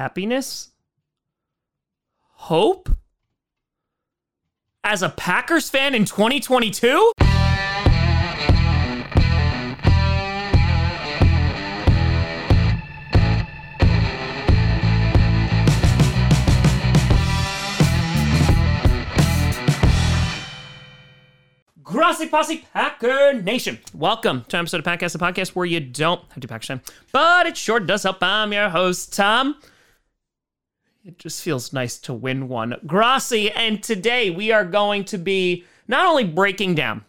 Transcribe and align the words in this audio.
happiness, 0.00 0.70
hope 2.22 2.88
as 4.82 5.02
a 5.02 5.10
Packers 5.10 5.68
fan 5.68 5.94
in 5.94 6.06
2022? 6.06 7.12
Grossi 21.82 22.26
Posse 22.26 22.64
Packer 22.72 23.34
Nation. 23.34 23.78
Welcome 23.92 24.46
to 24.48 24.56
episode 24.56 24.78
of 24.78 24.86
Podcast, 24.86 25.12
the 25.12 25.18
podcast 25.18 25.54
where 25.54 25.66
you 25.66 25.80
don't 25.80 26.22
have 26.30 26.40
to 26.40 26.48
Packers 26.48 26.68
fan, 26.68 26.80
but 27.12 27.46
it 27.46 27.58
sure 27.58 27.80
does 27.80 28.04
help. 28.04 28.22
I'm 28.22 28.54
your 28.54 28.70
host, 28.70 29.14
Tom. 29.14 29.56
It 31.02 31.18
just 31.18 31.42
feels 31.42 31.72
nice 31.72 31.96
to 32.00 32.12
win 32.12 32.46
one. 32.46 32.76
Grossi, 32.86 33.50
and 33.50 33.82
today 33.82 34.28
we 34.28 34.52
are 34.52 34.66
going 34.66 35.04
to 35.06 35.16
be 35.16 35.64
not 35.88 36.06
only 36.06 36.24
breaking 36.24 36.74
down 36.74 37.06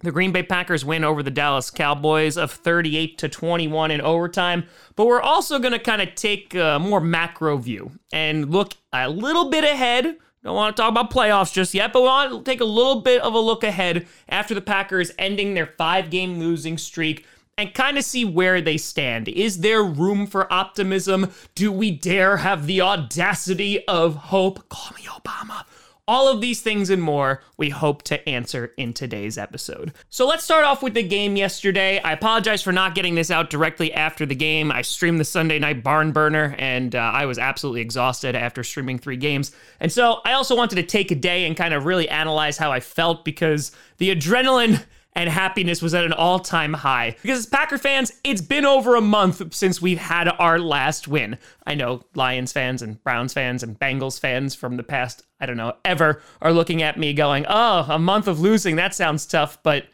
the 0.00 0.12
Green 0.12 0.32
Bay 0.32 0.42
Packers 0.42 0.82
win 0.82 1.04
over 1.04 1.22
the 1.22 1.30
Dallas 1.30 1.70
Cowboys 1.70 2.38
of 2.38 2.50
38 2.50 3.18
to 3.18 3.28
21 3.28 3.90
in 3.90 4.00
overtime, 4.00 4.64
but 4.96 5.06
we're 5.06 5.20
also 5.20 5.58
going 5.58 5.72
to 5.72 5.78
kind 5.78 6.00
of 6.00 6.14
take 6.14 6.54
a 6.54 6.78
more 6.78 7.02
macro 7.02 7.58
view 7.58 7.92
and 8.14 8.50
look 8.50 8.72
a 8.94 9.10
little 9.10 9.50
bit 9.50 9.64
ahead 9.64 10.16
don't 10.44 10.56
want 10.56 10.76
to 10.76 10.82
talk 10.82 10.90
about 10.90 11.10
playoffs 11.10 11.54
just 11.54 11.72
yet, 11.72 11.90
but 11.90 12.02
we 12.02 12.08
want 12.08 12.30
to 12.30 12.50
take 12.50 12.60
a 12.60 12.66
little 12.66 13.00
bit 13.00 13.22
of 13.22 13.32
a 13.32 13.38
look 13.38 13.64
ahead 13.64 14.06
after 14.28 14.54
the 14.54 14.60
Packers 14.60 15.10
ending 15.18 15.54
their 15.54 15.66
five 15.66 16.10
game 16.10 16.38
losing 16.38 16.76
streak 16.76 17.24
and 17.56 17.74
kind 17.74 17.98
of 17.98 18.04
see 18.04 18.24
where 18.24 18.60
they 18.60 18.76
stand. 18.76 19.28
Is 19.28 19.58
there 19.58 19.82
room 19.82 20.26
for 20.26 20.52
optimism? 20.52 21.32
Do 21.54 21.70
we 21.70 21.90
dare 21.90 22.38
have 22.38 22.66
the 22.66 22.80
audacity 22.80 23.86
of 23.86 24.16
hope? 24.16 24.68
Call 24.68 24.96
me 24.96 25.04
Obama. 25.04 25.64
All 26.06 26.28
of 26.28 26.42
these 26.42 26.60
things 26.60 26.90
and 26.90 27.00
more 27.00 27.42
we 27.56 27.70
hope 27.70 28.02
to 28.02 28.28
answer 28.28 28.74
in 28.76 28.92
today's 28.92 29.38
episode. 29.38 29.94
So 30.10 30.26
let's 30.26 30.44
start 30.44 30.66
off 30.66 30.82
with 30.82 30.92
the 30.92 31.02
game 31.02 31.34
yesterday. 31.34 31.98
I 31.98 32.12
apologize 32.12 32.60
for 32.60 32.72
not 32.72 32.94
getting 32.94 33.14
this 33.14 33.30
out 33.30 33.48
directly 33.48 33.90
after 33.94 34.26
the 34.26 34.34
game. 34.34 34.70
I 34.70 34.82
streamed 34.82 35.18
the 35.18 35.24
Sunday 35.24 35.58
night 35.58 35.82
barn 35.82 36.12
burner 36.12 36.54
and 36.58 36.94
uh, 36.94 36.98
I 36.98 37.24
was 37.24 37.38
absolutely 37.38 37.80
exhausted 37.80 38.36
after 38.36 38.62
streaming 38.62 38.98
three 38.98 39.16
games. 39.16 39.52
And 39.80 39.90
so 39.90 40.20
I 40.26 40.32
also 40.32 40.54
wanted 40.54 40.76
to 40.76 40.82
take 40.82 41.10
a 41.10 41.14
day 41.14 41.46
and 41.46 41.56
kind 41.56 41.72
of 41.72 41.86
really 41.86 42.08
analyze 42.10 42.58
how 42.58 42.70
I 42.70 42.80
felt 42.80 43.24
because 43.24 43.72
the 43.96 44.14
adrenaline 44.14 44.84
and 45.14 45.30
happiness 45.30 45.80
was 45.80 45.94
at 45.94 46.04
an 46.04 46.12
all 46.12 46.38
time 46.38 46.72
high. 46.72 47.16
Because 47.22 47.40
as 47.40 47.46
Packer 47.46 47.78
fans, 47.78 48.12
it's 48.24 48.40
been 48.40 48.64
over 48.64 48.96
a 48.96 49.00
month 49.00 49.54
since 49.54 49.80
we've 49.80 49.98
had 49.98 50.28
our 50.28 50.58
last 50.58 51.06
win. 51.06 51.38
I 51.66 51.74
know 51.74 52.04
Lions 52.14 52.52
fans 52.52 52.82
and 52.82 53.02
Browns 53.02 53.32
fans 53.32 53.62
and 53.62 53.78
Bengals 53.78 54.18
fans 54.18 54.54
from 54.54 54.76
the 54.76 54.82
past, 54.82 55.22
I 55.40 55.46
don't 55.46 55.56
know, 55.56 55.74
ever 55.84 56.22
are 56.42 56.52
looking 56.52 56.82
at 56.82 56.98
me 56.98 57.12
going, 57.12 57.46
oh, 57.48 57.86
a 57.88 57.98
month 57.98 58.28
of 58.28 58.40
losing, 58.40 58.76
that 58.76 58.94
sounds 58.94 59.26
tough, 59.26 59.62
but 59.62 59.86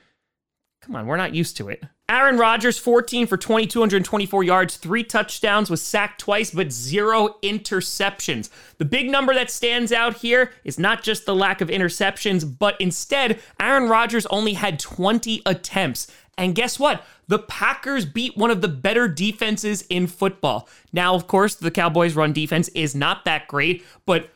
come 0.81 0.97
on, 0.97 1.07
we're 1.07 1.17
not 1.17 1.35
used 1.35 1.57
to 1.59 1.69
it. 1.69 1.85
Aaron 2.11 2.39
Rodgers, 2.39 2.77
14 2.77 3.29
for 3.29 3.37
2,224 3.37 4.43
yards, 4.43 4.77
three 4.77 5.05
touchdowns, 5.05 5.71
was 5.71 5.81
sacked 5.81 6.21
twice, 6.21 6.51
but 6.51 6.73
zero 6.73 7.37
interceptions. 7.41 8.51
The 8.79 8.85
big 8.85 9.09
number 9.09 9.33
that 9.33 9.49
stands 9.49 9.93
out 9.93 10.17
here 10.17 10.51
is 10.65 10.77
not 10.77 11.05
just 11.05 11.25
the 11.25 11.37
lack 11.37 11.61
of 11.61 11.69
interceptions, 11.69 12.59
but 12.59 12.75
instead, 12.81 13.41
Aaron 13.61 13.89
Rodgers 13.89 14.27
only 14.27 14.55
had 14.55 14.81
20 14.81 15.43
attempts. 15.47 16.09
And 16.37 16.57
guess 16.57 16.81
what? 16.81 17.07
The 17.29 17.39
Packers 17.39 18.07
beat 18.07 18.37
one 18.37 18.51
of 18.51 18.61
the 18.61 18.67
better 18.67 19.07
defenses 19.07 19.83
in 19.83 20.09
football. 20.09 20.69
Now, 20.93 21.15
of 21.15 21.29
course, 21.29 21.55
the 21.55 21.71
Cowboys' 21.71 22.17
run 22.17 22.33
defense 22.33 22.67
is 22.71 22.93
not 22.93 23.25
that 23.25 23.47
great, 23.47 23.85
but 24.05 24.31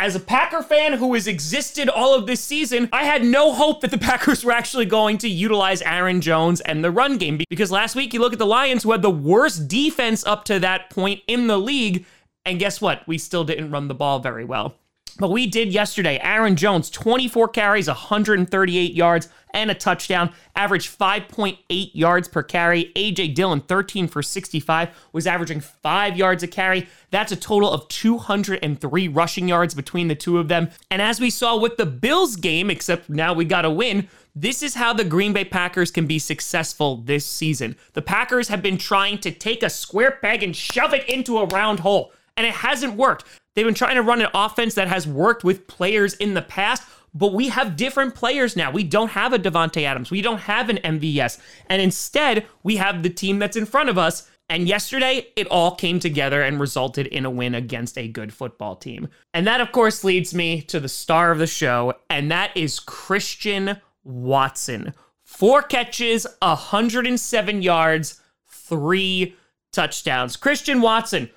as 0.00 0.16
a 0.16 0.20
Packer 0.20 0.62
fan 0.62 0.94
who 0.94 1.12
has 1.12 1.26
existed 1.26 1.90
all 1.90 2.14
of 2.14 2.26
this 2.26 2.42
season, 2.42 2.88
I 2.90 3.04
had 3.04 3.22
no 3.22 3.52
hope 3.52 3.82
that 3.82 3.90
the 3.90 3.98
Packers 4.10 4.42
were 4.42 4.50
actually 4.50 4.86
going 4.86 5.18
to 5.18 5.28
utilize 5.28 5.82
Aaron 5.82 6.22
Jones 6.22 6.62
and 6.62 6.82
the 6.82 6.90
run 6.90 7.18
game 7.18 7.38
because 7.50 7.70
last 7.70 7.94
week 7.94 8.14
you 8.14 8.20
look 8.20 8.32
at 8.32 8.38
the 8.38 8.46
Lions 8.46 8.82
who 8.82 8.92
had 8.92 9.02
the 9.02 9.10
worst 9.10 9.68
defense 9.68 10.26
up 10.26 10.44
to 10.44 10.58
that 10.60 10.88
point 10.88 11.20
in 11.26 11.48
the 11.48 11.58
league, 11.58 12.06
and 12.46 12.58
guess 12.58 12.80
what? 12.80 13.06
We 13.06 13.18
still 13.18 13.44
didn't 13.44 13.70
run 13.70 13.88
the 13.88 13.94
ball 13.94 14.20
very 14.20 14.44
well. 14.44 14.74
But 15.20 15.32
we 15.32 15.46
did 15.46 15.70
yesterday. 15.70 16.18
Aaron 16.22 16.56
Jones, 16.56 16.88
24 16.88 17.48
carries, 17.48 17.88
138 17.88 18.94
yards, 18.94 19.28
and 19.52 19.70
a 19.70 19.74
touchdown, 19.74 20.32
averaged 20.56 20.98
5.8 20.98 21.90
yards 21.92 22.26
per 22.26 22.42
carry. 22.42 22.90
AJ 22.96 23.34
Dillon, 23.34 23.60
13 23.60 24.08
for 24.08 24.22
65, 24.22 24.88
was 25.12 25.26
averaging 25.26 25.60
5 25.60 26.16
yards 26.16 26.42
a 26.42 26.48
carry. 26.48 26.88
That's 27.10 27.32
a 27.32 27.36
total 27.36 27.70
of 27.70 27.86
203 27.88 29.08
rushing 29.08 29.46
yards 29.46 29.74
between 29.74 30.08
the 30.08 30.14
two 30.14 30.38
of 30.38 30.48
them. 30.48 30.70
And 30.90 31.02
as 31.02 31.20
we 31.20 31.28
saw 31.28 31.54
with 31.54 31.76
the 31.76 31.84
Bills 31.84 32.36
game, 32.36 32.70
except 32.70 33.10
now 33.10 33.34
we 33.34 33.44
got 33.44 33.66
a 33.66 33.70
win, 33.70 34.08
this 34.34 34.62
is 34.62 34.74
how 34.74 34.94
the 34.94 35.04
Green 35.04 35.34
Bay 35.34 35.44
Packers 35.44 35.90
can 35.90 36.06
be 36.06 36.18
successful 36.18 36.96
this 36.96 37.26
season. 37.26 37.76
The 37.92 38.00
Packers 38.00 38.48
have 38.48 38.62
been 38.62 38.78
trying 38.78 39.18
to 39.18 39.30
take 39.30 39.62
a 39.62 39.68
square 39.68 40.12
peg 40.22 40.42
and 40.42 40.56
shove 40.56 40.94
it 40.94 41.06
into 41.10 41.36
a 41.36 41.44
round 41.44 41.80
hole, 41.80 42.14
and 42.38 42.46
it 42.46 42.54
hasn't 42.54 42.94
worked. 42.94 43.26
They've 43.54 43.64
been 43.64 43.74
trying 43.74 43.96
to 43.96 44.02
run 44.02 44.20
an 44.20 44.28
offense 44.34 44.74
that 44.74 44.88
has 44.88 45.06
worked 45.06 45.44
with 45.44 45.66
players 45.66 46.14
in 46.14 46.34
the 46.34 46.42
past, 46.42 46.82
but 47.12 47.32
we 47.32 47.48
have 47.48 47.76
different 47.76 48.14
players 48.14 48.56
now. 48.56 48.70
We 48.70 48.84
don't 48.84 49.10
have 49.10 49.32
a 49.32 49.38
Davante 49.38 49.82
Adams. 49.82 50.10
We 50.10 50.22
don't 50.22 50.38
have 50.38 50.68
an 50.68 50.78
MVS. 50.78 51.40
And 51.66 51.82
instead, 51.82 52.46
we 52.62 52.76
have 52.76 53.02
the 53.02 53.10
team 53.10 53.38
that's 53.38 53.56
in 53.56 53.66
front 53.66 53.88
of 53.88 53.98
us. 53.98 54.28
And 54.48 54.66
yesterday, 54.66 55.28
it 55.36 55.46
all 55.46 55.76
came 55.76 56.00
together 56.00 56.42
and 56.42 56.58
resulted 56.58 57.06
in 57.06 57.24
a 57.24 57.30
win 57.30 57.54
against 57.54 57.96
a 57.96 58.08
good 58.08 58.32
football 58.32 58.74
team. 58.74 59.08
And 59.32 59.46
that, 59.46 59.60
of 59.60 59.70
course, 59.70 60.02
leads 60.02 60.34
me 60.34 60.60
to 60.62 60.80
the 60.80 60.88
star 60.88 61.30
of 61.30 61.38
the 61.38 61.46
show, 61.46 61.94
and 62.08 62.30
that 62.32 62.56
is 62.56 62.80
Christian 62.80 63.80
Watson. 64.02 64.92
Four 65.22 65.62
catches, 65.62 66.26
107 66.42 67.62
yards, 67.62 68.20
three 68.48 69.36
touchdowns. 69.72 70.36
Christian 70.36 70.80
Watson, 70.80 71.30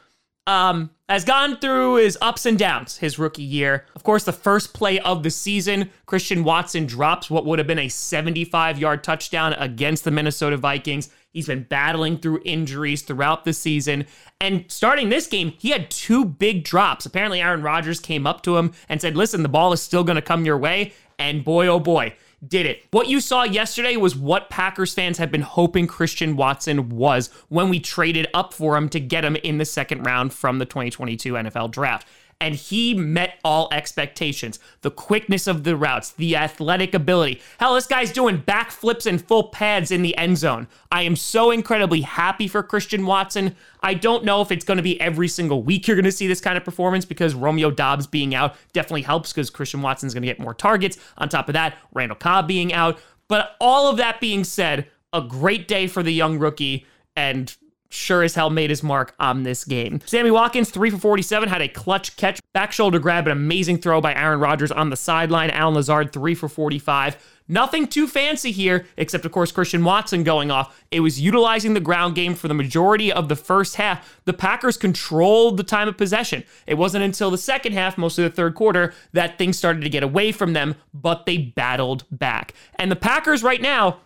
um, 0.47 0.89
has 1.07 1.23
gone 1.23 1.57
through 1.57 1.95
his 1.95 2.17
ups 2.21 2.45
and 2.45 2.57
downs 2.57 2.97
his 2.97 3.19
rookie 3.19 3.43
year. 3.43 3.85
Of 3.95 4.03
course, 4.03 4.23
the 4.23 4.33
first 4.33 4.73
play 4.73 4.99
of 4.99 5.23
the 5.23 5.29
season, 5.29 5.89
Christian 6.05 6.43
Watson 6.43 6.85
drops 6.85 7.29
what 7.29 7.45
would 7.45 7.59
have 7.59 7.67
been 7.67 7.79
a 7.79 7.89
75 7.89 8.79
yard 8.79 9.03
touchdown 9.03 9.53
against 9.53 10.03
the 10.03 10.11
Minnesota 10.11 10.57
Vikings. 10.57 11.09
He's 11.31 11.47
been 11.47 11.63
battling 11.63 12.17
through 12.17 12.41
injuries 12.45 13.01
throughout 13.01 13.43
the 13.43 13.53
season. 13.53 14.05
And 14.39 14.65
starting 14.67 15.09
this 15.09 15.27
game, 15.27 15.53
he 15.57 15.71
had 15.71 15.89
two 15.89 16.25
big 16.25 16.63
drops. 16.63 17.05
Apparently, 17.05 17.41
Aaron 17.41 17.63
Rodgers 17.63 17.99
came 17.99 18.27
up 18.27 18.43
to 18.43 18.57
him 18.57 18.73
and 18.87 19.01
said, 19.01 19.15
Listen, 19.15 19.43
the 19.43 19.49
ball 19.49 19.73
is 19.73 19.81
still 19.81 20.03
going 20.03 20.15
to 20.15 20.21
come 20.21 20.45
your 20.45 20.57
way. 20.57 20.93
And 21.17 21.43
boy, 21.43 21.67
oh 21.67 21.79
boy, 21.79 22.15
did 22.47 22.65
it. 22.65 22.83
What 22.91 23.07
you 23.07 23.19
saw 23.19 23.43
yesterday 23.43 23.95
was 23.95 24.15
what 24.15 24.49
Packers 24.49 24.93
fans 24.93 25.17
have 25.17 25.31
been 25.31 25.41
hoping 25.41 25.87
Christian 25.87 26.35
Watson 26.35 26.89
was 26.89 27.29
when 27.49 27.69
we 27.69 27.79
traded 27.79 28.27
up 28.33 28.53
for 28.53 28.75
him 28.75 28.89
to 28.89 28.99
get 28.99 29.25
him 29.25 29.35
in 29.37 29.57
the 29.57 29.65
second 29.65 30.03
round 30.03 30.33
from 30.33 30.59
the 30.59 30.65
2022 30.65 31.33
NFL 31.33 31.71
draft 31.71 32.07
and 32.43 32.55
he 32.55 32.93
met 32.93 33.39
all 33.45 33.69
expectations. 33.71 34.59
The 34.81 34.91
quickness 34.91 35.47
of 35.47 35.63
the 35.63 35.77
routes, 35.77 36.11
the 36.11 36.35
athletic 36.35 36.93
ability. 36.93 37.41
Hell, 37.57 37.75
this 37.75 37.87
guy's 37.87 38.11
doing 38.11 38.41
backflips 38.41 39.05
and 39.05 39.25
full 39.25 39.45
pads 39.45 39.91
in 39.91 40.01
the 40.01 40.15
end 40.17 40.37
zone. 40.37 40.67
I 40.91 41.03
am 41.03 41.15
so 41.15 41.51
incredibly 41.51 42.01
happy 42.01 42.49
for 42.49 42.61
Christian 42.61 43.05
Watson. 43.05 43.55
I 43.81 43.93
don't 43.93 44.25
know 44.25 44.41
if 44.41 44.51
it's 44.51 44.65
going 44.65 44.75
to 44.75 44.83
be 44.83 44.99
every 44.99 45.29
single 45.29 45.63
week 45.63 45.87
you're 45.87 45.95
going 45.95 46.03
to 46.03 46.11
see 46.11 46.27
this 46.27 46.41
kind 46.41 46.57
of 46.57 46.65
performance 46.65 47.05
because 47.05 47.33
Romeo 47.33 47.71
Doubs 47.71 48.07
being 48.07 48.35
out 48.35 48.57
definitely 48.73 49.03
helps 49.03 49.31
because 49.31 49.49
Christian 49.49 49.81
Watson's 49.81 50.13
going 50.13 50.23
to 50.23 50.27
get 50.27 50.37
more 50.37 50.53
targets. 50.53 50.97
On 51.19 51.29
top 51.29 51.47
of 51.47 51.53
that, 51.53 51.77
Randall 51.93 52.17
Cobb 52.17 52.45
being 52.45 52.73
out. 52.73 52.99
But 53.29 53.55
all 53.61 53.89
of 53.89 53.95
that 53.97 54.19
being 54.19 54.43
said, 54.43 54.87
a 55.13 55.21
great 55.21 55.69
day 55.69 55.87
for 55.87 56.03
the 56.03 56.11
young 56.11 56.39
rookie 56.39 56.85
and 57.15 57.55
sure 57.93 58.23
as 58.23 58.35
hell 58.35 58.49
made 58.49 58.69
his 58.69 58.83
mark 58.83 59.15
on 59.19 59.43
this 59.43 59.63
game. 59.65 60.01
Sammy 60.05 60.31
Watkins, 60.31 60.69
3 60.69 60.89
for 60.89 60.97
47, 60.97 61.49
had 61.49 61.61
a 61.61 61.67
clutch 61.67 62.15
catch, 62.17 62.39
back 62.53 62.71
shoulder 62.71 62.99
grab, 62.99 63.27
an 63.27 63.31
amazing 63.31 63.77
throw 63.77 64.01
by 64.01 64.13
Aaron 64.13 64.39
Rodgers 64.39 64.71
on 64.71 64.89
the 64.89 64.97
sideline. 64.97 65.49
Allen 65.51 65.75
Lazard, 65.75 66.11
3 66.11 66.35
for 66.35 66.49
45. 66.49 67.17
Nothing 67.47 67.87
too 67.87 68.07
fancy 68.07 68.51
here, 68.51 68.85
except, 68.95 69.25
of 69.25 69.33
course, 69.33 69.51
Christian 69.51 69.83
Watson 69.83 70.23
going 70.23 70.49
off. 70.49 70.81
It 70.91 71.01
was 71.01 71.19
utilizing 71.19 71.73
the 71.73 71.81
ground 71.81 72.15
game 72.15 72.35
for 72.35 72.47
the 72.47 72.53
majority 72.53 73.11
of 73.11 73.27
the 73.27 73.35
first 73.35 73.75
half. 73.75 74.21
The 74.23 74.33
Packers 74.33 74.77
controlled 74.77 75.57
the 75.57 75.63
time 75.63 75.89
of 75.89 75.97
possession. 75.97 76.45
It 76.65 76.75
wasn't 76.75 77.03
until 77.03 77.29
the 77.29 77.37
second 77.37 77.73
half, 77.73 77.97
most 77.97 78.17
of 78.17 78.23
the 78.23 78.29
third 78.29 78.55
quarter, 78.55 78.93
that 79.11 79.37
things 79.37 79.57
started 79.57 79.81
to 79.81 79.89
get 79.89 80.03
away 80.03 80.31
from 80.31 80.53
them, 80.53 80.75
but 80.93 81.25
they 81.25 81.37
battled 81.37 82.05
back. 82.11 82.53
And 82.75 82.89
the 82.89 82.95
Packers 82.95 83.43
right 83.43 83.61
now, 83.61 83.99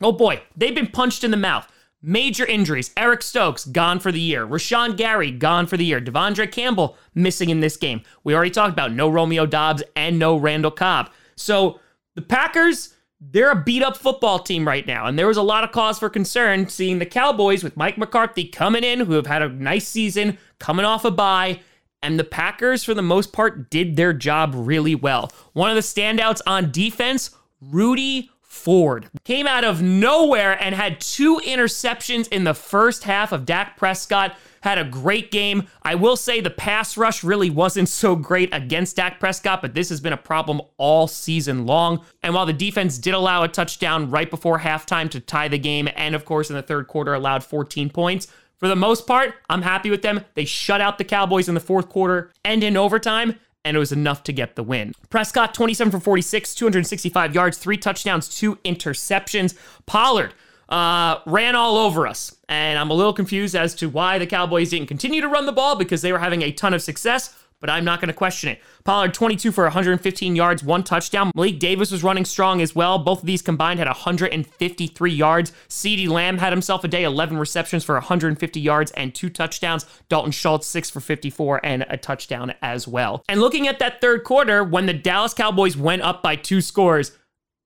oh 0.00 0.12
boy, 0.12 0.40
they've 0.56 0.74
been 0.74 0.86
punched 0.86 1.24
in 1.24 1.30
the 1.30 1.36
mouth. 1.36 1.70
Major 2.00 2.46
injuries. 2.46 2.92
Eric 2.96 3.22
Stokes 3.22 3.64
gone 3.64 3.98
for 3.98 4.12
the 4.12 4.20
year. 4.20 4.46
Rashan 4.46 4.96
Gary 4.96 5.32
gone 5.32 5.66
for 5.66 5.76
the 5.76 5.84
year. 5.84 6.00
De'Vondre 6.00 6.50
Campbell 6.50 6.96
missing 7.14 7.50
in 7.50 7.60
this 7.60 7.76
game. 7.76 8.02
We 8.22 8.34
already 8.34 8.52
talked 8.52 8.72
about 8.72 8.92
no 8.92 9.08
Romeo 9.08 9.46
Doubs 9.46 9.82
and 9.96 10.18
no 10.18 10.36
Randall 10.36 10.70
Cobb. 10.70 11.10
So 11.34 11.80
the 12.14 12.22
Packers, 12.22 12.94
they're 13.20 13.50
a 13.50 13.62
beat 13.62 13.82
up 13.82 13.96
football 13.96 14.38
team 14.38 14.66
right 14.66 14.86
now. 14.86 15.06
And 15.06 15.18
there 15.18 15.26
was 15.26 15.36
a 15.36 15.42
lot 15.42 15.64
of 15.64 15.72
cause 15.72 15.98
for 15.98 16.08
concern 16.08 16.68
seeing 16.68 17.00
the 17.00 17.06
Cowboys 17.06 17.64
with 17.64 17.76
Mike 17.76 17.98
McCarthy 17.98 18.44
coming 18.44 18.84
in, 18.84 19.00
who 19.00 19.14
have 19.14 19.26
had 19.26 19.42
a 19.42 19.48
nice 19.48 19.88
season, 19.88 20.38
coming 20.60 20.84
off 20.84 21.04
a 21.04 21.10
bye, 21.10 21.60
and 22.00 22.16
the 22.18 22.24
Packers, 22.24 22.84
for 22.84 22.94
the 22.94 23.02
most 23.02 23.32
part, 23.32 23.70
did 23.70 23.96
their 23.96 24.12
job 24.12 24.52
really 24.54 24.94
well. 24.94 25.32
One 25.52 25.68
of 25.70 25.74
the 25.74 25.82
standouts 25.82 26.40
on 26.46 26.70
defense, 26.70 27.30
Rudy 27.60 28.30
Ford 28.58 29.08
came 29.24 29.46
out 29.46 29.64
of 29.64 29.80
nowhere 29.80 30.60
and 30.62 30.74
had 30.74 31.00
two 31.00 31.40
interceptions 31.44 32.28
in 32.28 32.44
the 32.44 32.54
first 32.54 33.04
half 33.04 33.32
of 33.32 33.46
Dak 33.46 33.76
Prescott. 33.76 34.36
Had 34.62 34.78
a 34.78 34.84
great 34.84 35.30
game. 35.30 35.68
I 35.82 35.94
will 35.94 36.16
say 36.16 36.40
the 36.40 36.50
pass 36.50 36.96
rush 36.96 37.22
really 37.22 37.48
wasn't 37.48 37.88
so 38.00 38.16
great 38.16 38.52
against 38.52 38.96
Dak 38.96 39.20
Prescott, 39.20 39.62
but 39.62 39.74
this 39.74 39.88
has 39.88 40.00
been 40.00 40.12
a 40.12 40.18
problem 40.18 40.60
all 40.76 41.06
season 41.06 41.66
long. 41.66 42.04
And 42.22 42.34
while 42.34 42.46
the 42.46 42.52
defense 42.52 42.98
did 42.98 43.14
allow 43.14 43.44
a 43.44 43.48
touchdown 43.48 44.10
right 44.10 44.28
before 44.28 44.58
halftime 44.58 45.08
to 45.10 45.20
tie 45.20 45.48
the 45.48 45.58
game, 45.58 45.88
and 45.94 46.14
of 46.14 46.24
course 46.24 46.50
in 46.50 46.56
the 46.56 46.62
third 46.62 46.88
quarter 46.88 47.14
allowed 47.14 47.44
14 47.44 47.88
points, 47.90 48.26
for 48.58 48.66
the 48.66 48.76
most 48.76 49.06
part, 49.06 49.34
I'm 49.48 49.62
happy 49.62 49.88
with 49.88 50.02
them. 50.02 50.24
They 50.34 50.44
shut 50.44 50.80
out 50.80 50.98
the 50.98 51.04
Cowboys 51.04 51.48
in 51.48 51.54
the 51.54 51.60
fourth 51.60 51.88
quarter 51.88 52.32
and 52.44 52.64
in 52.64 52.76
overtime 52.76 53.38
and 53.68 53.76
it 53.76 53.80
was 53.80 53.92
enough 53.92 54.22
to 54.24 54.32
get 54.32 54.56
the 54.56 54.62
win. 54.62 54.94
Prescott, 55.10 55.52
27 55.52 55.90
for 55.90 56.00
46, 56.00 56.54
265 56.54 57.34
yards, 57.34 57.58
three 57.58 57.76
touchdowns, 57.76 58.26
two 58.26 58.56
interceptions. 58.64 59.54
Pollard 59.84 60.32
uh, 60.70 61.18
ran 61.26 61.54
all 61.54 61.76
over 61.76 62.06
us, 62.06 62.34
and 62.48 62.78
I'm 62.78 62.90
a 62.90 62.94
little 62.94 63.12
confused 63.12 63.54
as 63.54 63.74
to 63.76 63.90
why 63.90 64.18
the 64.18 64.26
Cowboys 64.26 64.70
didn't 64.70 64.88
continue 64.88 65.20
to 65.20 65.28
run 65.28 65.44
the 65.44 65.52
ball 65.52 65.76
because 65.76 66.00
they 66.00 66.12
were 66.12 66.18
having 66.18 66.40
a 66.40 66.50
ton 66.50 66.72
of 66.72 66.80
success 66.80 67.37
but 67.60 67.70
I'm 67.70 67.84
not 67.84 68.00
going 68.00 68.08
to 68.08 68.14
question 68.14 68.50
it. 68.50 68.60
Pollard 68.84 69.14
22 69.14 69.52
for 69.52 69.64
115 69.64 70.36
yards, 70.36 70.62
one 70.62 70.82
touchdown. 70.82 71.30
Malik 71.34 71.58
Davis 71.58 71.90
was 71.90 72.02
running 72.02 72.24
strong 72.24 72.60
as 72.60 72.74
well. 72.74 72.98
Both 72.98 73.20
of 73.20 73.26
these 73.26 73.42
combined 73.42 73.78
had 73.78 73.88
153 73.88 75.12
yards. 75.12 75.52
CeeDee 75.68 76.08
Lamb 76.08 76.38
had 76.38 76.52
himself 76.52 76.84
a 76.84 76.88
day, 76.88 77.04
11 77.04 77.36
receptions 77.36 77.84
for 77.84 77.94
150 77.94 78.60
yards 78.60 78.90
and 78.92 79.14
two 79.14 79.28
touchdowns. 79.28 79.86
Dalton 80.08 80.32
Schultz 80.32 80.66
6 80.68 80.90
for 80.90 81.00
54 81.00 81.60
and 81.64 81.86
a 81.88 81.96
touchdown 81.96 82.54
as 82.62 82.86
well. 82.86 83.22
And 83.28 83.40
looking 83.40 83.66
at 83.68 83.78
that 83.80 84.00
third 84.00 84.24
quarter 84.24 84.62
when 84.62 84.86
the 84.86 84.94
Dallas 84.94 85.34
Cowboys 85.34 85.76
went 85.76 86.02
up 86.02 86.22
by 86.22 86.36
two 86.36 86.60
scores, 86.60 87.12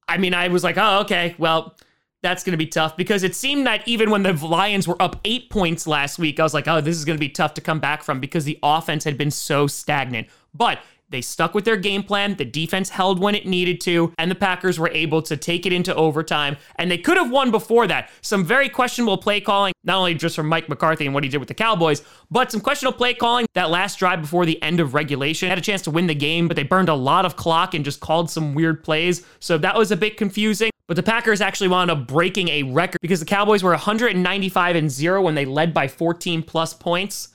I 0.09 0.19
mean, 0.19 0.35
I 0.35 0.49
was 0.49 0.65
like, 0.65 0.77
"Oh, 0.79 1.01
okay. 1.01 1.35
Well, 1.39 1.77
that's 2.23 2.45
going 2.45 2.53
to 2.53 2.59
be 2.59 2.67
tough 2.67 2.97
because 2.97 3.23
it 3.23 3.35
seemed 3.35 3.67
that 3.67 3.87
even 3.87 4.11
when 4.11 4.23
the 4.23 4.33
Lions 4.33 4.87
were 4.87 5.01
up 5.03 5.21
eight 5.25 5.51
points 5.51 5.87
last 5.87 6.19
week, 6.19 6.39
I 6.39 6.43
was 6.43 6.55
like, 6.55 6.69
oh, 6.69 6.81
this 6.81 6.97
is 6.97 7.05
going 7.05 7.17
to 7.17 7.21
be 7.21 7.29
tough 7.29 7.55
to 7.55 7.61
come 7.61 7.81
back 7.81 8.03
from 8.03 8.21
because 8.21 8.45
the 8.45 8.59
offense 8.63 9.05
had 9.05 9.19
been 9.19 9.31
so 9.31 9.67
stagnant. 9.67 10.29
But 10.55 10.79
they 11.13 11.21
stuck 11.21 11.55
with 11.55 11.65
their 11.65 11.77
game 11.77 12.03
plan. 12.03 12.37
The 12.37 12.45
defense 12.45 12.89
held 12.89 13.21
when 13.21 13.35
it 13.35 13.47
needed 13.47 13.83
to, 13.83 14.15
and 14.19 14.31
the 14.31 14.35
Packers 14.35 14.79
were 14.79 14.91
able 14.93 15.21
to 15.23 15.37
take 15.37 15.67
it 15.67 15.73
into 15.73 15.95
overtime. 15.95 16.57
And 16.77 16.91
they 16.91 16.97
could 16.97 17.19
have 17.19 17.31
won 17.31 17.51
before 17.51 17.87
that. 17.87 18.11
Some 18.23 18.45
very 18.45 18.71
questionable 18.71 19.19
play 19.19 19.41
calling, 19.41 19.75
not 19.85 19.99
only 19.99 20.15
just 20.15 20.35
from 20.35 20.49
Mike 20.49 20.71
McCarthy 20.71 21.05
and 21.05 21.13
what 21.13 21.23
he 21.23 21.29
did 21.29 21.37
with 21.37 21.49
the 21.49 21.55
Cowboys, 21.55 22.03
but 22.31 22.51
some 22.51 22.63
questionable 22.63 22.97
play 22.97 23.13
calling. 23.13 23.47
That 23.55 23.69
last 23.69 23.99
drive 23.99 24.23
before 24.23 24.47
the 24.47 24.61
end 24.63 24.81
of 24.81 24.95
regulation 24.95 25.51
had 25.51 25.59
a 25.59 25.63
chance 25.63 25.83
to 25.83 25.91
win 25.91 26.07
the 26.07 26.15
game, 26.15 26.49
but 26.49 26.57
they 26.57 26.63
burned 26.63 26.89
a 26.89 26.95
lot 26.95 27.27
of 27.27 27.37
clock 27.37 27.75
and 27.75 27.85
just 27.85 28.01
called 28.01 28.31
some 28.31 28.55
weird 28.55 28.83
plays. 28.83 29.25
So 29.39 29.59
that 29.59 29.77
was 29.77 29.93
a 29.93 29.97
bit 29.97 30.17
confusing. 30.17 30.72
But 30.93 30.97
the 30.97 31.11
Packers 31.11 31.41
actually 31.41 31.69
wound 31.69 31.91
up 31.91 32.07
breaking 32.07 32.49
a 32.49 32.65
record 32.65 32.99
because 33.01 33.21
the 33.21 33.25
Cowboys 33.25 33.63
were 33.63 33.71
195 33.71 34.77
and 34.77 34.91
0 34.91 35.23
when 35.23 35.35
they 35.35 35.47
led 35.47 35.73
by 35.73 35.89
14 35.89 36.43
plus 36.43 36.75
points. 36.75 37.29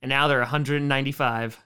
And 0.00 0.10
now 0.10 0.28
they're 0.28 0.38
195 0.38 1.58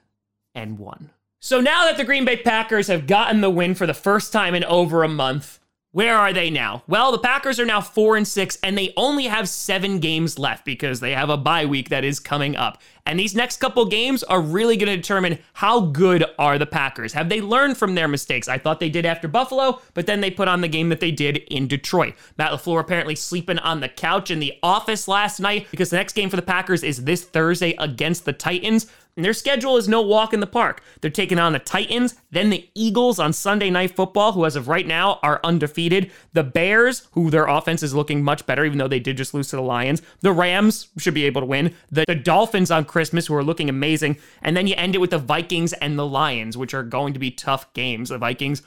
and 0.55 0.79
1. 0.79 1.09
So 1.39 1.61
now 1.61 1.85
that 1.85 1.97
the 1.97 2.03
Green 2.03 2.25
Bay 2.25 2.37
Packers 2.37 2.87
have 2.87 3.05
gotten 3.05 3.41
the 3.41 3.51
win 3.51 3.75
for 3.75 3.85
the 3.85 3.93
first 3.93 4.33
time 4.33 4.55
in 4.55 4.63
over 4.63 5.03
a 5.03 5.07
month, 5.07 5.59
where 5.91 6.17
are 6.17 6.33
they 6.33 6.49
now? 6.49 6.81
Well, 6.87 7.11
the 7.11 7.19
Packers 7.19 7.59
are 7.59 7.65
now 7.65 7.79
4 7.79 8.17
and 8.17 8.27
6 8.27 8.57
and 8.63 8.75
they 8.75 8.91
only 8.97 9.25
have 9.25 9.47
7 9.47 9.99
games 9.99 10.39
left 10.39 10.65
because 10.65 10.99
they 10.99 11.11
have 11.11 11.29
a 11.29 11.37
bye 11.37 11.67
week 11.67 11.89
that 11.89 12.03
is 12.03 12.19
coming 12.19 12.55
up. 12.55 12.81
And 13.07 13.19
these 13.19 13.35
next 13.35 13.57
couple 13.57 13.85
games 13.85 14.23
are 14.23 14.41
really 14.41 14.77
going 14.77 14.89
to 14.89 14.95
determine 14.95 15.37
how 15.53 15.79
good 15.81 16.25
are 16.39 16.57
the 16.57 16.65
Packers. 16.65 17.13
Have 17.13 17.29
they 17.29 17.39
learned 17.39 17.77
from 17.77 17.93
their 17.93 18.07
mistakes? 18.07 18.47
I 18.47 18.57
thought 18.57 18.79
they 18.79 18.89
did 18.89 19.05
after 19.05 19.27
Buffalo, 19.27 19.79
but 19.93 20.07
then 20.07 20.21
they 20.21 20.31
put 20.31 20.47
on 20.47 20.61
the 20.61 20.67
game 20.67 20.89
that 20.89 20.99
they 20.99 21.11
did 21.11 21.37
in 21.37 21.67
Detroit. 21.67 22.15
Matt 22.37 22.51
LaFleur 22.51 22.79
apparently 22.79 23.15
sleeping 23.15 23.59
on 23.59 23.79
the 23.79 23.89
couch 23.89 24.31
in 24.31 24.39
the 24.39 24.53
office 24.63 25.07
last 25.07 25.39
night 25.39 25.67
because 25.69 25.91
the 25.91 25.97
next 25.97 26.13
game 26.13 26.29
for 26.29 26.35
the 26.35 26.41
Packers 26.41 26.83
is 26.83 27.05
this 27.05 27.23
Thursday 27.23 27.75
against 27.77 28.25
the 28.25 28.33
Titans. 28.33 28.87
And 29.15 29.23
their 29.23 29.33
schedule 29.33 29.77
is 29.77 29.87
no 29.87 30.01
walk 30.01 30.33
in 30.33 30.41
the 30.41 30.47
park. 30.47 30.81
They're 30.99 31.09
taking 31.09 31.39
on 31.39 31.53
the 31.53 31.59
Titans, 31.59 32.15
then 32.31 32.49
the 32.49 32.67
Eagles 32.75 33.17
on 33.17 33.31
Sunday 33.31 33.69
Night 33.69 33.95
Football, 33.95 34.33
who 34.33 34.43
as 34.43 34.57
of 34.57 34.67
right 34.67 34.85
now 34.85 35.19
are 35.23 35.39
undefeated. 35.41 36.11
The 36.33 36.43
Bears, 36.43 37.07
who 37.13 37.29
their 37.29 37.47
offense 37.47 37.81
is 37.81 37.93
looking 37.93 38.23
much 38.23 38.45
better, 38.45 38.65
even 38.65 38.77
though 38.77 38.89
they 38.89 38.99
did 38.99 39.15
just 39.15 39.33
lose 39.33 39.47
to 39.49 39.55
the 39.55 39.61
Lions. 39.61 40.01
The 40.19 40.33
Rams 40.33 40.89
should 40.97 41.13
be 41.13 41.23
able 41.23 41.41
to 41.41 41.47
win. 41.47 41.73
The, 41.89 42.03
the 42.07 42.15
Dolphins 42.15 42.71
on 42.71 42.83
Christmas, 42.95 43.27
who 43.27 43.35
are 43.35 43.43
looking 43.43 43.67
amazing. 43.67 44.15
And 44.41 44.55
then 44.55 44.67
you 44.67 44.75
end 44.77 44.95
it 44.95 44.99
with 44.99 45.09
the 45.09 45.17
Vikings 45.17 45.73
and 45.73 45.99
the 45.99 46.05
Lions, 46.05 46.55
which 46.55 46.73
are 46.73 46.81
going 46.81 47.11
to 47.11 47.19
be 47.19 47.29
tough 47.29 47.73
games. 47.73 48.07
The 48.07 48.17
Vikings 48.17 48.63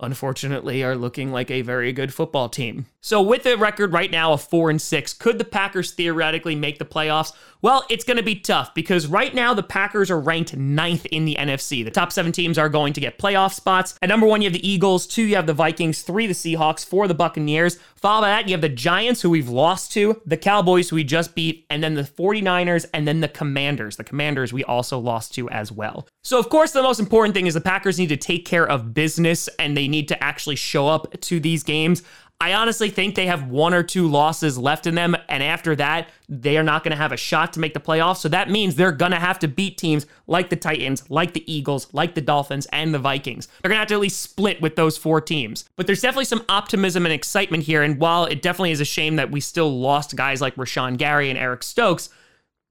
unfortunately 0.00 0.82
are 0.82 0.96
looking 0.96 1.32
like 1.32 1.50
a 1.50 1.62
very 1.62 1.92
good 1.92 2.12
football 2.12 2.48
team. 2.48 2.86
So 3.00 3.22
with 3.22 3.46
a 3.46 3.56
record 3.56 3.92
right 3.92 4.10
now 4.10 4.32
of 4.32 4.42
4 4.42 4.70
and 4.70 4.82
6, 4.82 5.12
could 5.14 5.38
the 5.38 5.44
Packers 5.44 5.92
theoretically 5.92 6.54
make 6.54 6.78
the 6.78 6.84
playoffs? 6.84 7.32
Well, 7.62 7.84
it's 7.88 8.04
going 8.04 8.16
to 8.16 8.22
be 8.22 8.34
tough 8.34 8.74
because 8.74 9.06
right 9.06 9.34
now 9.34 9.54
the 9.54 9.62
Packers 9.62 10.10
are 10.10 10.20
ranked 10.20 10.56
ninth 10.56 11.06
in 11.06 11.24
the 11.24 11.36
NFC. 11.38 11.84
The 11.84 11.90
top 11.90 12.12
7 12.12 12.32
teams 12.32 12.58
are 12.58 12.68
going 12.68 12.92
to 12.94 13.00
get 13.00 13.18
playoff 13.18 13.54
spots. 13.54 13.96
At 14.02 14.08
number 14.08 14.26
1 14.26 14.42
you 14.42 14.46
have 14.46 14.52
the 14.52 14.68
Eagles, 14.68 15.06
2 15.06 15.22
you 15.22 15.36
have 15.36 15.46
the 15.46 15.54
Vikings, 15.54 16.02
3 16.02 16.26
the 16.26 16.34
Seahawks, 16.34 16.84
4 16.84 17.08
the 17.08 17.14
Buccaneers. 17.14 17.78
Followed 17.94 18.22
by 18.22 18.28
that 18.28 18.48
you 18.48 18.52
have 18.52 18.60
the 18.60 18.68
Giants 18.68 19.22
who 19.22 19.30
we've 19.30 19.48
lost 19.48 19.92
to, 19.92 20.20
the 20.26 20.36
Cowboys 20.36 20.90
who 20.90 20.96
we 20.96 21.04
just 21.04 21.34
beat, 21.34 21.64
and 21.70 21.82
then 21.82 21.94
the 21.94 22.02
49ers 22.02 22.86
and 22.92 23.06
then 23.06 23.20
the 23.20 23.28
Commanders. 23.28 23.96
The 23.96 24.04
Commanders 24.04 24.52
we 24.52 24.64
also 24.64 24.98
lost 24.98 25.34
to 25.34 25.48
as 25.50 25.72
well. 25.72 26.06
So 26.26 26.40
of 26.40 26.48
course 26.48 26.72
the 26.72 26.82
most 26.82 26.98
important 26.98 27.36
thing 27.36 27.46
is 27.46 27.54
the 27.54 27.60
Packers 27.60 28.00
need 28.00 28.08
to 28.08 28.16
take 28.16 28.44
care 28.44 28.66
of 28.68 28.92
business 28.92 29.48
and 29.60 29.76
they 29.76 29.86
need 29.86 30.08
to 30.08 30.20
actually 30.20 30.56
show 30.56 30.88
up 30.88 31.20
to 31.20 31.38
these 31.38 31.62
games. 31.62 32.02
I 32.40 32.54
honestly 32.54 32.90
think 32.90 33.14
they 33.14 33.26
have 33.26 33.48
one 33.48 33.72
or 33.72 33.84
two 33.84 34.08
losses 34.08 34.58
left 34.58 34.88
in 34.88 34.96
them. 34.96 35.16
And 35.28 35.40
after 35.40 35.76
that, 35.76 36.08
they 36.28 36.58
are 36.58 36.64
not 36.64 36.82
going 36.82 36.90
to 36.90 36.96
have 36.96 37.12
a 37.12 37.16
shot 37.16 37.52
to 37.52 37.60
make 37.60 37.74
the 37.74 37.80
playoffs. 37.80 38.16
So 38.16 38.28
that 38.30 38.50
means 38.50 38.74
they're 38.74 38.90
going 38.90 39.12
to 39.12 39.20
have 39.20 39.38
to 39.38 39.46
beat 39.46 39.78
teams 39.78 40.06
like 40.26 40.50
the 40.50 40.56
Titans, 40.56 41.08
like 41.08 41.32
the 41.32 41.44
Eagles, 41.50 41.86
like 41.94 42.16
the 42.16 42.20
Dolphins, 42.20 42.66
and 42.72 42.92
the 42.92 42.98
Vikings. 42.98 43.46
They're 43.62 43.68
going 43.68 43.76
to 43.76 43.78
have 43.78 43.88
to 43.88 43.94
at 43.94 44.00
least 44.00 44.20
split 44.20 44.60
with 44.60 44.74
those 44.74 44.98
four 44.98 45.20
teams. 45.20 45.64
But 45.76 45.86
there's 45.86 46.02
definitely 46.02 46.24
some 46.24 46.44
optimism 46.48 47.06
and 47.06 47.12
excitement 47.12 47.62
here. 47.62 47.84
And 47.84 48.00
while 48.00 48.24
it 48.24 48.42
definitely 48.42 48.72
is 48.72 48.80
a 48.80 48.84
shame 48.84 49.14
that 49.14 49.30
we 49.30 49.40
still 49.40 49.78
lost 49.78 50.16
guys 50.16 50.40
like 50.40 50.56
Rashan 50.56 50.96
Gary 50.96 51.30
and 51.30 51.38
Eric 51.38 51.62
Stokes, 51.62 52.10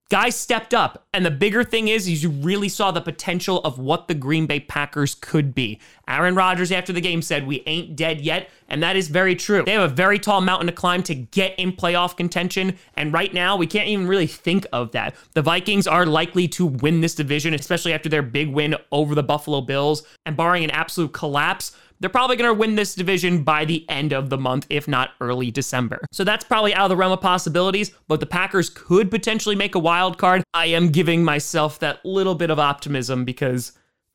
guys 0.10 0.36
stepped 0.36 0.74
up. 0.74 1.06
And 1.14 1.26
the 1.26 1.32
bigger 1.32 1.64
thing 1.64 1.88
is, 1.88 2.08
is 2.08 2.24
you 2.24 2.30
really 2.30 2.70
saw 2.70 2.92
the 2.92 3.02
potential 3.02 3.60
of 3.62 3.80
what 3.80 4.08
the 4.08 4.14
Green 4.14 4.46
Bay 4.46 4.60
Packers 4.60 5.16
could 5.16 5.56
be. 5.56 5.80
Aaron 6.08 6.36
Rodgers 6.36 6.72
after 6.72 6.94
the 6.94 7.02
game 7.02 7.22
said, 7.22 7.48
We 7.48 7.64
ain't 7.66 7.96
dead 7.96 8.22
yet. 8.22 8.50
And 8.68 8.82
that 8.84 8.96
is 8.96 9.08
very 9.08 9.36
true. 9.36 9.64
They 9.64 9.74
have 9.74 9.92
a 9.92 9.94
very 9.94 10.20
tall 10.20 10.42
mountain 10.42 10.68
to 10.68 10.74
climb 10.74 11.04
to 11.04 11.16
get 11.16 11.58
in 11.58 11.72
playoff 11.72 12.18
contention. 12.18 12.78
And 12.96 13.14
right 13.14 13.34
now, 13.34 13.56
we 13.56 13.68
can't 13.68 13.88
even 13.88 14.08
really 14.08 14.28
think 14.28 14.66
of 14.74 14.92
that. 14.92 15.16
The 15.34 15.42
Vikings 15.42 15.88
are 15.88 16.06
likely 16.06 16.48
to 16.50 16.66
win 16.66 17.02
this 17.02 17.16
division, 17.16 17.54
especially 17.54 17.94
after 17.94 18.10
their 18.10 18.24
big 18.24 18.50
win 18.50 18.76
over 18.92 19.16
the 19.16 19.24
Buffalo 19.24 19.62
Bills. 19.62 20.04
And 20.26 20.36
barring 20.36 20.64
an 20.64 20.72
absolute 20.72 21.14
collapse, 21.14 21.76
they're 22.00 22.10
probably 22.10 22.36
going 22.36 22.50
to 22.50 22.60
win 22.60 22.76
this 22.76 22.96
division 22.96 23.44
by 23.44 23.66
the 23.66 23.88
end 23.90 24.14
of 24.14 24.30
the 24.30 24.38
month, 24.38 24.68
if 24.70 24.88
not 24.88 25.12
early 25.22 25.52
December. 25.52 26.06
So 26.12 26.24
that's 26.24 26.44
probably 26.44 26.74
out 26.74 26.86
of 26.86 26.90
the 26.90 26.98
realm 26.98 27.12
of 27.12 27.22
possibilities, 27.22 27.92
but 28.08 28.20
the 28.20 28.26
Packers 28.26 28.70
could 28.70 29.10
potentially 29.10 29.56
make 29.56 29.76
a 29.76 29.80
wild 29.80 30.18
card. 30.18 30.44
I 30.54 30.68
am 30.68 30.90
giving 30.90 31.24
myself 31.24 31.80
that 31.80 32.04
little 32.06 32.36
bit 32.36 32.50
of 32.50 32.60
optimism 32.60 33.26
because 33.26 33.72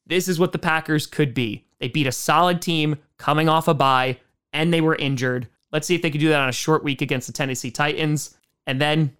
this 0.06 0.28
is 0.28 0.38
what 0.38 0.52
the 0.52 0.58
Packers 0.58 1.06
could 1.06 1.34
be. 1.34 1.64
They 1.78 1.88
beat 1.88 2.06
a 2.06 2.12
solid 2.12 2.60
team 2.60 2.96
coming 3.18 3.48
off 3.48 3.68
a 3.68 3.74
bye, 3.74 4.18
and 4.52 4.72
they 4.72 4.80
were 4.80 4.96
injured. 4.96 5.48
Let's 5.72 5.86
see 5.86 5.94
if 5.94 6.02
they 6.02 6.10
could 6.10 6.20
do 6.20 6.28
that 6.28 6.40
on 6.40 6.48
a 6.48 6.52
short 6.52 6.84
week 6.84 7.00
against 7.00 7.26
the 7.26 7.32
Tennessee 7.32 7.70
Titans. 7.70 8.36
And 8.66 8.80
then 8.80 9.16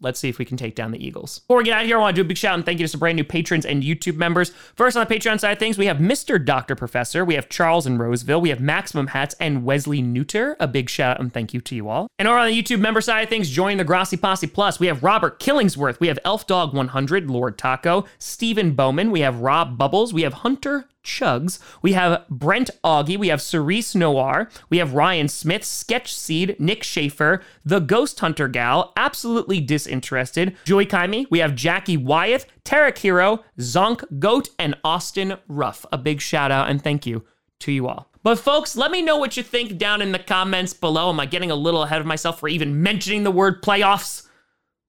Let's 0.00 0.20
see 0.20 0.28
if 0.28 0.38
we 0.38 0.44
can 0.44 0.56
take 0.56 0.74
down 0.74 0.90
the 0.90 1.04
Eagles. 1.04 1.38
Before 1.40 1.58
we 1.58 1.64
get 1.64 1.74
out 1.74 1.82
of 1.82 1.86
here, 1.86 1.96
I 1.96 2.00
want 2.00 2.16
to 2.16 2.22
do 2.22 2.26
a 2.26 2.28
big 2.28 2.36
shout 2.36 2.52
out 2.52 2.56
and 2.56 2.66
thank 2.66 2.78
you 2.78 2.84
to 2.84 2.88
some 2.88 3.00
brand 3.00 3.16
new 3.16 3.24
patrons 3.24 3.64
and 3.64 3.82
YouTube 3.82 4.16
members. 4.16 4.50
First, 4.74 4.96
on 4.96 5.06
the 5.06 5.14
Patreon 5.14 5.40
side 5.40 5.52
of 5.52 5.58
things, 5.58 5.78
we 5.78 5.86
have 5.86 5.96
Mr. 5.96 6.42
Dr. 6.42 6.74
Professor, 6.74 7.24
we 7.24 7.34
have 7.34 7.48
Charles 7.48 7.86
in 7.86 7.96
Roseville, 7.96 8.40
we 8.40 8.50
have 8.50 8.60
Maximum 8.60 9.08
Hats, 9.08 9.34
and 9.40 9.64
Wesley 9.64 10.02
Neuter. 10.02 10.56
A 10.60 10.68
big 10.68 10.90
shout 10.90 11.16
out 11.16 11.20
and 11.20 11.32
thank 11.32 11.54
you 11.54 11.60
to 11.62 11.74
you 11.74 11.88
all. 11.88 12.08
And 12.18 12.28
over 12.28 12.36
on 12.36 12.48
the 12.48 12.62
YouTube 12.62 12.80
member 12.80 13.00
side 13.00 13.22
of 13.22 13.28
things, 13.30 13.50
join 13.50 13.78
the 13.78 13.84
Grossi 13.84 14.18
Posse 14.18 14.46
Plus, 14.46 14.78
we 14.78 14.86
have 14.86 15.02
Robert 15.02 15.40
Killingsworth, 15.40 15.98
we 15.98 16.08
have 16.08 16.18
Elf 16.24 16.46
Dog 16.46 16.74
100, 16.74 17.30
Lord 17.30 17.56
Taco, 17.56 18.04
Stephen 18.18 18.72
Bowman, 18.72 19.10
we 19.10 19.20
have 19.20 19.40
Rob 19.40 19.78
Bubbles, 19.78 20.12
we 20.12 20.22
have 20.22 20.34
Hunter 20.34 20.88
Chugs. 21.06 21.58
We 21.80 21.92
have 21.92 22.28
Brent 22.28 22.68
Augie. 22.84 23.16
We 23.16 23.28
have 23.28 23.40
Cerise 23.40 23.94
Noir. 23.94 24.50
We 24.68 24.78
have 24.78 24.92
Ryan 24.92 25.28
Smith, 25.28 25.64
Sketch 25.64 26.14
Seed, 26.14 26.56
Nick 26.58 26.82
Schaefer, 26.82 27.42
The 27.64 27.78
Ghost 27.78 28.20
Hunter 28.20 28.48
Gal, 28.48 28.92
Absolutely 28.96 29.60
Disinterested, 29.60 30.56
Joy 30.64 30.84
Kaimi. 30.84 31.26
We 31.30 31.38
have 31.38 31.54
Jackie 31.54 31.96
Wyeth, 31.96 32.46
Tarek 32.64 32.98
Hero, 32.98 33.44
Zonk 33.58 34.18
Goat, 34.18 34.48
and 34.58 34.76
Austin 34.84 35.38
Ruff. 35.48 35.86
A 35.92 35.96
big 35.96 36.20
shout 36.20 36.50
out 36.50 36.68
and 36.68 36.82
thank 36.82 37.06
you 37.06 37.24
to 37.60 37.72
you 37.72 37.86
all. 37.86 38.10
But 38.22 38.40
folks, 38.40 38.76
let 38.76 38.90
me 38.90 39.02
know 39.02 39.16
what 39.18 39.36
you 39.36 39.44
think 39.44 39.78
down 39.78 40.02
in 40.02 40.10
the 40.10 40.18
comments 40.18 40.74
below. 40.74 41.10
Am 41.10 41.20
I 41.20 41.26
getting 41.26 41.52
a 41.52 41.54
little 41.54 41.84
ahead 41.84 42.00
of 42.00 42.06
myself 42.06 42.40
for 42.40 42.48
even 42.48 42.82
mentioning 42.82 43.22
the 43.22 43.30
word 43.30 43.62
playoffs? 43.62 44.26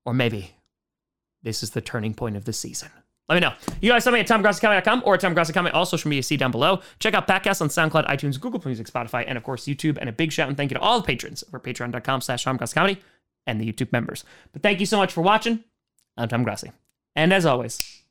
Or 0.06 0.14
maybe 0.14 0.56
this 1.44 1.62
is 1.62 1.70
the 1.70 1.82
turning 1.82 2.16
point 2.16 2.36
of 2.36 2.46
the 2.46 2.54
season. 2.54 2.90
Let 3.30 3.36
me 3.36 3.42
know. 3.42 3.54
You 3.82 3.92
guys 3.92 4.04
tell 4.04 4.14
me 4.14 4.22
at 4.22 4.28
TomGrossiComedy.com 4.28 5.04
or 5.06 5.16
at 5.16 5.22
TomGrossiComedy, 5.22 5.72
all 5.74 5.86
social 5.86 6.10
media, 6.10 6.24
see 6.24 6.38
down 6.38 6.52
below. 6.52 6.80
Check 7.00 7.14
out 7.14 7.28
podcasts 7.28 7.62
on 7.62 7.68
SoundCloud, 7.68 8.08
iTunes, 8.08 8.40
Google 8.40 8.62
Music, 8.64 8.88
Spotify, 8.88 9.26
and 9.28 9.38
of 9.38 9.44
course 9.44 9.66
YouTube. 9.66 9.98
And 10.00 10.08
a 10.08 10.14
big 10.14 10.32
shout 10.32 10.48
and 10.48 10.56
thank 10.56 10.72
you 10.72 10.76
to 10.76 10.82
all 10.82 11.02
the 11.02 11.06
patrons 11.06 11.44
over 11.50 11.60
patreon.com 11.60 12.22
slash 12.22 12.46
TomGrossiComedy 12.46 12.98
and 13.46 13.60
the 13.60 13.72
YouTube 13.72 13.92
members. 13.92 14.24
But 14.54 14.62
thank 14.62 14.80
you 14.80 14.86
so 14.86 14.98
much 14.98 15.12
for 15.12 15.22
watching. 15.22 15.64
I'm 16.16 16.30
Tom 16.30 16.44
Grossi. 16.44 16.72
And 17.16 17.34
as 17.34 17.46
always, 17.46 18.02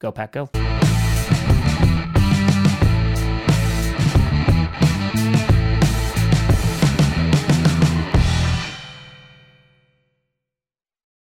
go 0.00 0.10
Pack 0.10 0.32
Go. 0.32 0.73